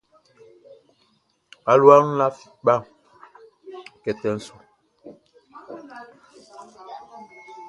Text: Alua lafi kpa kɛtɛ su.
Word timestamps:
Alua 1.71 1.95
lafi 2.19 2.45
kpa 2.61 2.73
kɛtɛ 4.03 4.29
su. 4.45 4.55